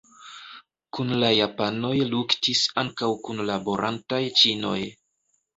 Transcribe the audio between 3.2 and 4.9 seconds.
kunlaborantaj ĉinoj.